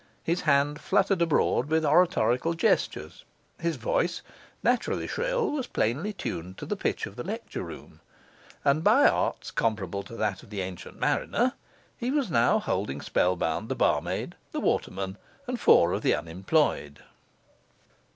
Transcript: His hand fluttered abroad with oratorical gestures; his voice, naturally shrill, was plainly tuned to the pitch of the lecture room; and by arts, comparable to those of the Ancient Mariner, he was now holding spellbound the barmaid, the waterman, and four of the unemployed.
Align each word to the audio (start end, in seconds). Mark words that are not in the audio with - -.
His 0.23 0.41
hand 0.41 0.81
fluttered 0.81 1.21
abroad 1.21 1.67
with 1.67 1.85
oratorical 1.85 2.55
gestures; 2.55 3.23
his 3.59 3.75
voice, 3.75 4.23
naturally 4.63 5.07
shrill, 5.07 5.51
was 5.51 5.67
plainly 5.67 6.11
tuned 6.11 6.57
to 6.57 6.65
the 6.65 6.75
pitch 6.75 7.05
of 7.05 7.15
the 7.17 7.23
lecture 7.23 7.61
room; 7.61 7.99
and 8.65 8.83
by 8.83 9.07
arts, 9.07 9.51
comparable 9.51 10.01
to 10.01 10.15
those 10.15 10.41
of 10.41 10.49
the 10.49 10.61
Ancient 10.61 10.97
Mariner, 10.99 11.53
he 11.99 12.09
was 12.09 12.31
now 12.31 12.57
holding 12.57 12.99
spellbound 12.99 13.69
the 13.69 13.75
barmaid, 13.75 14.33
the 14.53 14.59
waterman, 14.59 15.19
and 15.45 15.59
four 15.59 15.93
of 15.93 16.01
the 16.01 16.15
unemployed. 16.15 17.03